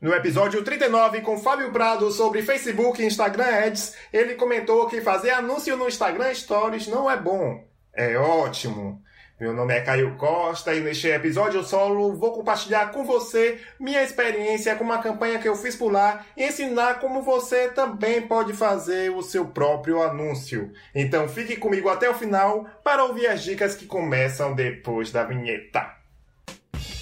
[0.00, 5.30] No episódio 39 com Fábio Prado sobre Facebook e Instagram Ads, ele comentou que fazer
[5.30, 7.64] anúncio no Instagram Stories não é bom.
[7.92, 9.02] É ótimo.
[9.40, 14.76] Meu nome é Caio Costa e neste episódio solo vou compartilhar com você minha experiência
[14.76, 19.10] com uma campanha que eu fiz por lá e ensinar como você também pode fazer
[19.10, 20.72] o seu próprio anúncio.
[20.94, 25.97] Então fique comigo até o final para ouvir as dicas que começam depois da vinheta.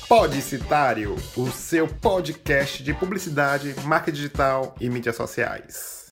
[0.08, 6.06] Podicitário, o seu podcast de publicidade, marca digital e mídias sociais.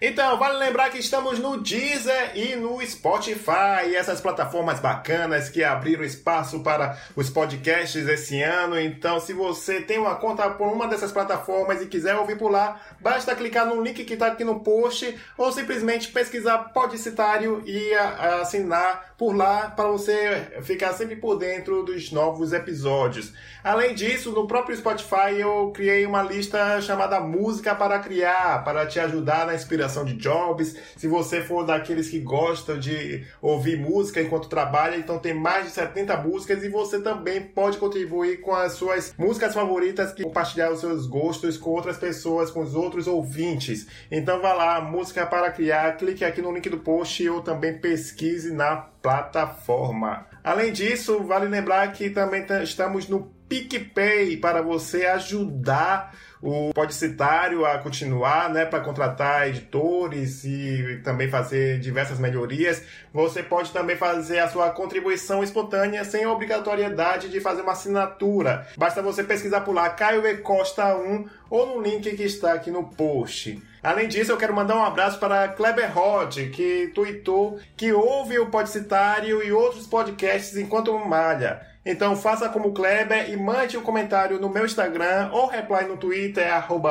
[0.00, 6.04] Então, vale lembrar que estamos no Deezer e no Spotify, essas plataformas bacanas que abriram
[6.04, 8.78] espaço para os podcasts esse ano.
[8.78, 12.80] Então, se você tem uma conta por uma dessas plataformas e quiser ouvir por lá,
[13.00, 17.92] basta clicar no link que está aqui no post ou simplesmente pesquisar Podcitário e
[18.40, 23.32] assinar por lá para você ficar sempre por dentro dos novos episódios.
[23.64, 29.00] Além disso, no próprio Spotify eu criei uma lista chamada Música para Criar, para te
[29.00, 30.76] ajudar na inspiração de jobs.
[30.96, 35.72] Se você for daqueles que gostam de ouvir música enquanto trabalha, então tem mais de
[35.72, 40.78] 70 músicas e você também pode contribuir com as suas músicas favoritas e compartilhar os
[40.78, 43.88] seus gostos com outras pessoas, com os outros ouvintes.
[44.12, 48.54] Então vá lá, Música para Criar, clique aqui no link do post ou também pesquise
[48.54, 50.26] na plataforma.
[50.42, 57.78] Além disso, vale lembrar que também estamos no PicPay para você ajudar o Podcitário a
[57.78, 62.82] continuar, né, para contratar editores e também fazer diversas melhorias.
[63.12, 68.66] Você pode também fazer a sua contribuição espontânea sem obrigatoriedade de fazer uma assinatura.
[68.76, 72.70] Basta você pesquisar por lá Caio E Costa 1 ou no link que está aqui
[72.70, 73.60] no post.
[73.82, 78.50] Além disso, eu quero mandar um abraço para Kleber Rod, que tweetou que ouve o
[78.50, 81.60] Podcitário e outros podcasts enquanto malha.
[81.86, 86.46] Então faça como Kleber e mande um comentário no meu Instagram ou reply no Twitter,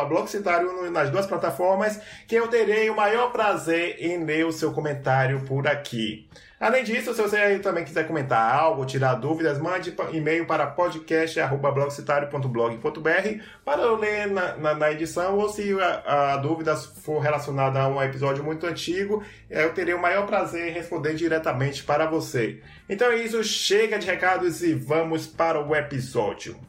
[0.07, 5.41] Blogcitário nas duas plataformas, que eu terei o maior prazer em ler o seu comentário
[5.41, 6.27] por aqui.
[6.59, 13.81] Além disso, se você também quiser comentar algo, tirar dúvidas, mande e-mail para podcast.blogcitario.blog.br para
[13.83, 18.01] eu ler na, na, na, edição ou se a, a dúvida for relacionada a um
[18.01, 22.59] episódio muito antigo, eu terei o maior prazer em responder diretamente para você.
[22.89, 26.59] Então é isso, chega de recados e vamos para o episódio.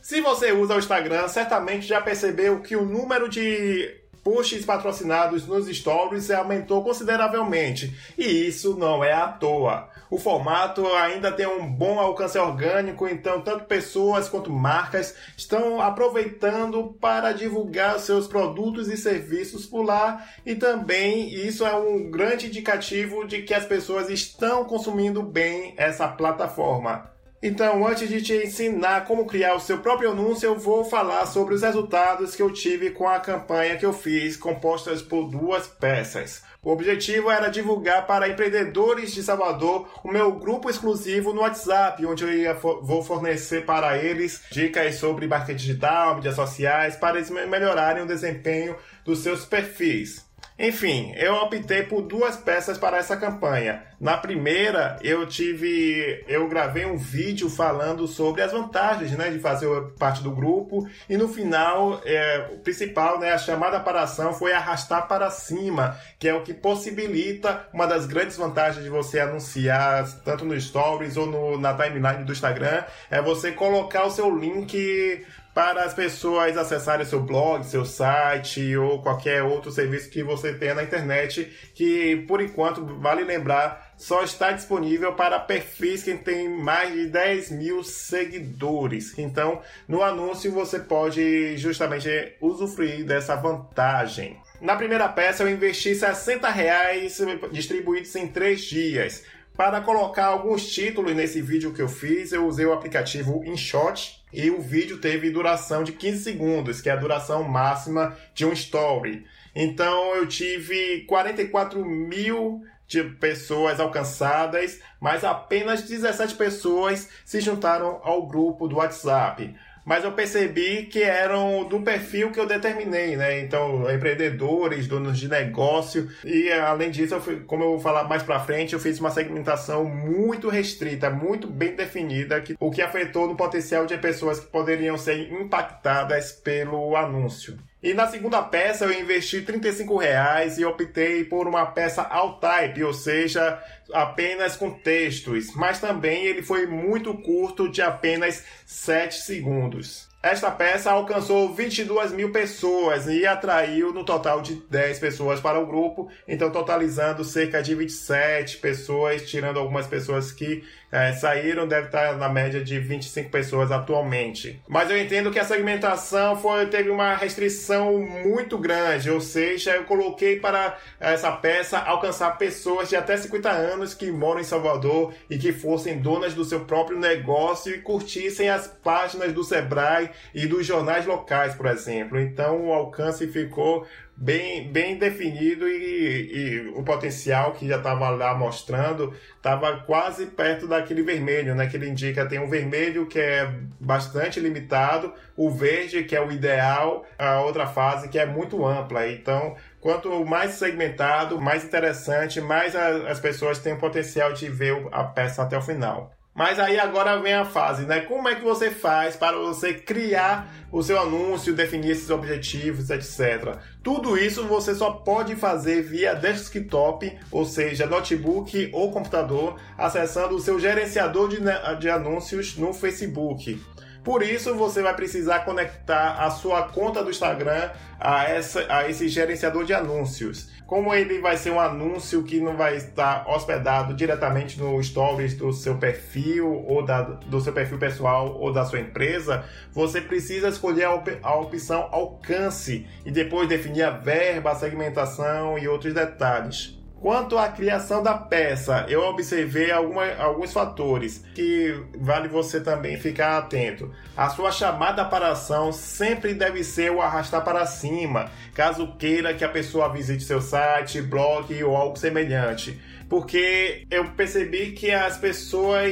[0.00, 5.66] Se você usa o Instagram, certamente já percebeu que o número de posts patrocinados nos
[5.66, 7.94] stories aumentou consideravelmente.
[8.16, 9.88] E isso não é à toa.
[10.10, 16.94] O formato ainda tem um bom alcance orgânico, então tanto pessoas quanto marcas estão aproveitando
[17.00, 23.26] para divulgar seus produtos e serviços por lá, e também isso é um grande indicativo
[23.26, 27.10] de que as pessoas estão consumindo bem essa plataforma.
[27.42, 31.54] Então, antes de te ensinar como criar o seu próprio anúncio, eu vou falar sobre
[31.54, 36.44] os resultados que eu tive com a campanha que eu fiz, compostas por duas peças.
[36.62, 42.22] O objetivo era divulgar para empreendedores de Salvador o meu grupo exclusivo no WhatsApp, onde
[42.22, 48.06] eu vou fornecer para eles dicas sobre marketing digital, mídias sociais, para eles melhorarem o
[48.06, 50.24] desempenho dos seus perfis.
[50.58, 53.82] Enfim, eu optei por duas peças para essa campanha.
[54.02, 59.68] Na primeira, eu tive, eu gravei um vídeo falando sobre as vantagens, né, de fazer
[59.96, 60.84] parte do grupo.
[61.08, 65.96] E no final, é, o principal, né, a chamada para ação foi arrastar para cima,
[66.18, 71.16] que é o que possibilita uma das grandes vantagens de você anunciar tanto no Stories
[71.16, 75.24] ou no, na timeline do Instagram, é você colocar o seu link
[75.54, 80.74] para as pessoas acessarem seu blog, seu site ou qualquer outro serviço que você tenha
[80.74, 86.92] na internet, que por enquanto, vale lembrar, só está disponível para perfis que têm mais
[86.92, 89.16] de 10 mil seguidores.
[89.16, 92.08] Então, no anúncio você pode justamente
[92.40, 94.36] usufruir dessa vantagem.
[94.60, 97.16] Na primeira peça eu investi 60 reais
[97.52, 99.24] distribuídos em 3 dias.
[99.56, 104.50] Para colocar alguns títulos nesse vídeo que eu fiz, eu usei o aplicativo InShot e
[104.50, 109.24] o vídeo teve duração de 15 segundos, que é a duração máxima de um story.
[109.54, 118.26] Então eu tive 44 mil de pessoas alcançadas, mas apenas 17 pessoas se juntaram ao
[118.26, 119.54] grupo do WhatsApp
[119.84, 123.40] mas eu percebi que eram do perfil que eu determinei, né?
[123.40, 128.22] Então, empreendedores, donos de negócio, e além disso, eu fui, como eu vou falar mais
[128.22, 133.26] para frente, eu fiz uma segmentação muito restrita, muito bem definida, que, o que afetou
[133.26, 137.58] no potencial de pessoas que poderiam ser impactadas pelo anúncio.
[137.82, 142.84] E na segunda peça eu investi 35 reais e optei por uma peça all type,
[142.84, 143.60] ou seja,
[143.92, 150.08] apenas com textos, mas também ele foi muito curto, de apenas 7 segundos.
[150.22, 155.66] Esta peça alcançou 22 mil pessoas e atraiu no total de 10 pessoas para o
[155.66, 160.62] grupo, então totalizando cerca de 27 pessoas, tirando algumas pessoas que
[160.92, 164.62] é, saíram, deve estar na média de 25 pessoas atualmente.
[164.68, 169.84] Mas eu entendo que a segmentação foi, teve uma restrição muito grande, ou seja, eu
[169.84, 175.38] coloquei para essa peça alcançar pessoas de até 50 anos que moram em Salvador e
[175.38, 180.66] que fossem donas do seu próprio negócio e curtissem as páginas do Sebrae e dos
[180.66, 182.20] jornais locais, por exemplo.
[182.20, 183.86] Então o alcance ficou
[184.22, 190.68] bem, bem definido e, e o potencial que já estava lá mostrando estava quase perto
[190.68, 191.66] daquele vermelho, né?
[191.66, 196.30] Que ele indica tem um vermelho que é bastante limitado, o verde que é o
[196.30, 199.08] ideal, a outra fase que é muito ampla.
[199.08, 204.86] Então, quanto mais segmentado, mais interessante, mais a, as pessoas têm o potencial de ver
[204.92, 206.12] a peça até o final.
[206.34, 208.00] Mas aí agora vem a fase, né?
[208.00, 213.58] Como é que você faz para você criar o seu anúncio, definir esses objetivos, etc.
[213.82, 220.40] Tudo isso você só pode fazer via desktop, ou seja, notebook ou computador, acessando o
[220.40, 221.38] seu gerenciador de,
[221.78, 223.60] de anúncios no Facebook.
[224.04, 227.70] Por isso, você vai precisar conectar a sua conta do Instagram
[228.00, 230.50] a, essa, a esse gerenciador de anúncios.
[230.66, 235.52] Como ele vai ser um anúncio que não vai estar hospedado diretamente no stories do
[235.52, 240.84] seu perfil ou da, do seu perfil pessoal ou da sua empresa, você precisa escolher
[240.84, 246.81] a, op a opção alcance e depois definir a verba, a segmentação e outros detalhes.
[247.02, 253.38] Quanto à criação da peça, eu observei alguma, alguns fatores que vale você também ficar
[253.38, 253.92] atento.
[254.16, 259.42] A sua chamada para ação sempre deve ser o arrastar para cima, caso queira que
[259.42, 262.80] a pessoa visite seu site, blog ou algo semelhante.
[263.08, 265.90] Porque eu percebi que as pessoas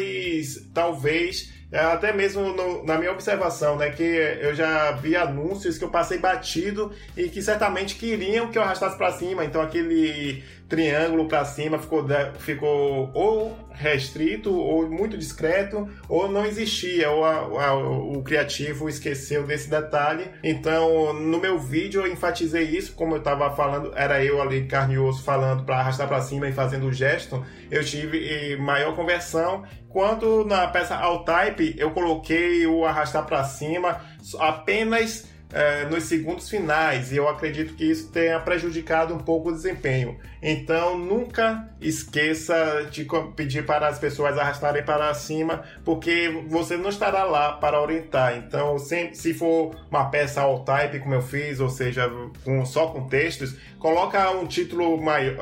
[0.73, 5.89] talvez até mesmo no, na minha observação, né, que eu já vi anúncios que eu
[5.89, 11.45] passei batido e que certamente queriam que eu arrastasse para cima, então aquele triângulo para
[11.45, 12.07] cima ficou,
[12.39, 19.45] ficou ou restrito ou muito discreto ou não existia ou a, a, o criativo esqueceu
[19.45, 20.31] desse detalhe.
[20.45, 24.95] Então no meu vídeo eu enfatizei isso como eu estava falando era eu ali carne
[24.95, 27.45] e osso falando para arrastar para cima e fazendo o gesto.
[27.69, 29.65] Eu tive maior conversão.
[29.89, 34.01] Quanto na peça All Type eu coloquei o arrastar para cima
[34.39, 39.53] apenas é, nos segundos finais, e eu acredito que isso tenha prejudicado um pouco o
[39.53, 40.19] desempenho.
[40.43, 43.07] Então, nunca esqueça de
[43.37, 48.37] pedir para as pessoas arrastarem para cima, porque você não estará lá para orientar.
[48.37, 52.11] Então, sempre, se for uma peça all type, como eu fiz, ou seja,
[52.45, 55.37] com, só com textos, coloca um título maior,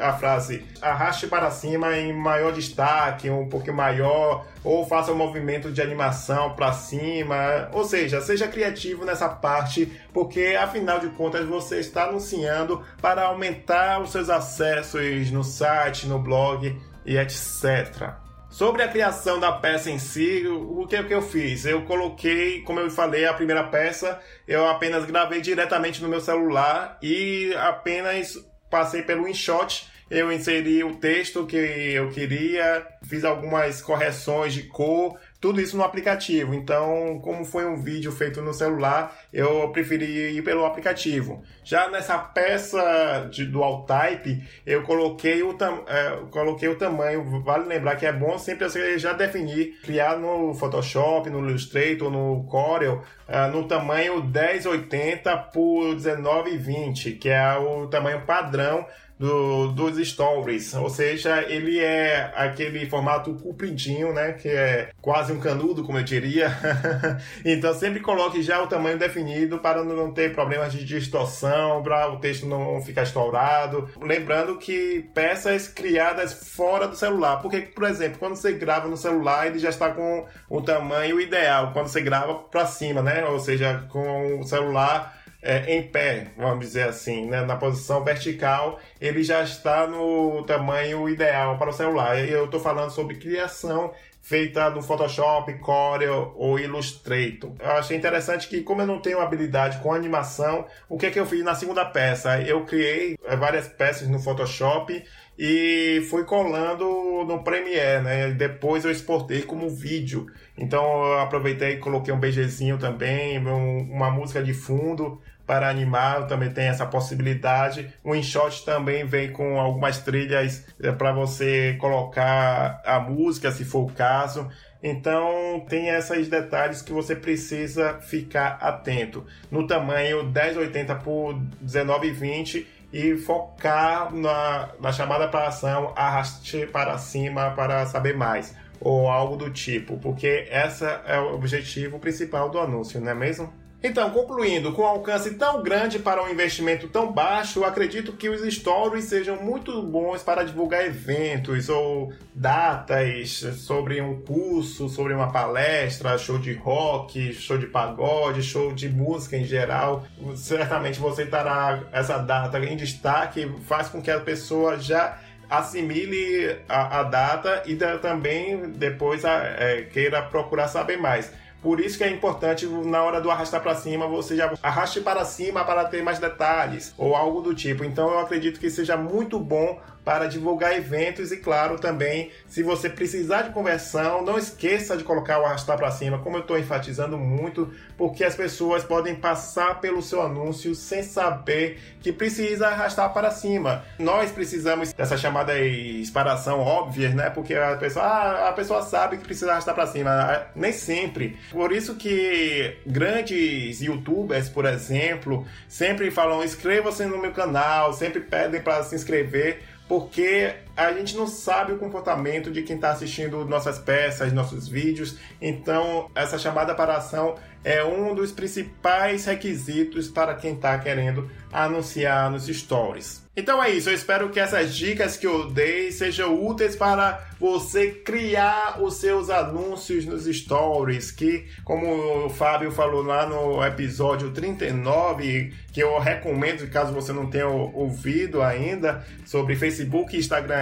[0.00, 5.70] a frase arraste para cima em maior destaque, um pouquinho maior, ou faça um movimento
[5.72, 11.80] de animação para cima, ou seja, seja criativo nessa parte, porque afinal de contas você
[11.80, 18.14] está anunciando para aumentar os seus acessos no site, no blog e etc.
[18.48, 21.64] Sobre a criação da peça em si, o que, que eu fiz?
[21.64, 26.98] Eu coloquei, como eu falei, a primeira peça, eu apenas gravei diretamente no meu celular
[27.00, 28.36] e apenas
[28.68, 35.16] passei pelo InShot eu inseri o texto que eu queria, fiz algumas correções de cor,
[35.40, 36.54] tudo isso no aplicativo.
[36.54, 41.42] Então, como foi um vídeo feito no celular, eu preferi ir pelo aplicativo.
[41.64, 47.42] Já nessa peça de dual type, eu coloquei o, tam, é, coloquei o tamanho.
[47.42, 52.44] Vale lembrar que é bom sempre você já definir, criar no Photoshop, no Illustrator, no
[52.44, 58.86] Corel, é, no tamanho 1080 por 1920, que é o tamanho padrão
[59.20, 65.38] do, dos stories, ou seja, ele é aquele formato compridinho, né, que é quase um
[65.38, 66.50] canudo, como eu diria.
[67.44, 72.18] então sempre coloque já o tamanho definido para não ter problemas de distorção, para o
[72.18, 73.90] texto não ficar estourado.
[74.00, 79.46] Lembrando que peças criadas fora do celular, porque por exemplo, quando você grava no celular,
[79.46, 83.84] ele já está com o tamanho ideal, quando você grava para cima, né, ou seja,
[83.90, 87.42] com o celular é, em pé, vamos dizer assim, né?
[87.42, 92.18] na posição vertical, ele já está no tamanho ideal para o celular.
[92.18, 97.52] Eu estou falando sobre criação feita no Photoshop, Corel ou Illustrator.
[97.58, 101.18] Eu achei interessante que, como eu não tenho habilidade com animação, o que, é que
[101.18, 102.40] eu fiz na segunda peça?
[102.40, 105.02] Eu criei é, várias peças no Photoshop
[105.38, 106.84] e fui colando
[107.26, 108.30] no Premiere, né?
[108.32, 110.26] Depois eu exportei como vídeo.
[110.56, 116.28] Então eu aproveitei e coloquei um BGzinho também, um, uma música de fundo para animar,
[116.28, 117.92] também tem essa possibilidade.
[118.04, 123.80] O InShot também vem com algumas trilhas é, para você colocar a música, se for
[123.80, 124.48] o caso.
[124.80, 129.26] Então tem esses detalhes que você precisa ficar atento.
[129.50, 137.50] No tamanho 1080 por 1920 e focar na, na chamada para ação, arraste para cima
[137.56, 143.00] para saber mais ou algo do tipo, porque essa é o objetivo principal do anúncio,
[143.00, 143.52] não é mesmo?
[143.82, 149.06] Então, concluindo, com alcance tão grande para um investimento tão baixo, acredito que os stories
[149.06, 156.38] sejam muito bons para divulgar eventos ou datas sobre um curso, sobre uma palestra, show
[156.38, 160.04] de rock, show de pagode, show de música em geral.
[160.36, 165.18] Certamente você estará essa data em destaque, faz com que a pessoa já
[165.48, 171.32] assimile a, a data e também depois a, é, queira procurar saber mais.
[171.62, 175.24] Por isso que é importante, na hora do arrastar para cima, você já arraste para
[175.24, 177.84] cima para ter mais detalhes ou algo do tipo.
[177.84, 182.88] Então eu acredito que seja muito bom para divulgar eventos e, claro, também, se você
[182.88, 187.18] precisar de conversão, não esqueça de colocar o arrastar para cima, como eu estou enfatizando
[187.18, 193.30] muito, porque as pessoas podem passar pelo seu anúncio sem saber que precisa arrastar para
[193.30, 193.84] cima.
[193.98, 197.30] Nós precisamos dessa chamada exparação óbvia, né?
[197.30, 201.38] Porque a pessoa, ah, a pessoa sabe que precisa arrastar para cima, nem sempre.
[201.50, 208.60] Por isso que grandes youtubers, por exemplo, sempre falam inscreva-se no meu canal, sempre pedem
[208.60, 210.54] para se inscrever porque
[210.86, 215.16] a gente não sabe o comportamento de quem está assistindo nossas peças, nossos vídeos.
[215.40, 222.30] Então, essa chamada para ação é um dos principais requisitos para quem está querendo anunciar
[222.30, 223.28] nos stories.
[223.36, 227.90] Então é isso, eu espero que essas dicas que eu dei sejam úteis para você
[227.90, 235.54] criar os seus anúncios nos stories, que como o Fábio falou lá no episódio 39,
[235.72, 240.56] que eu recomendo caso você não tenha ouvido ainda sobre Facebook e Instagram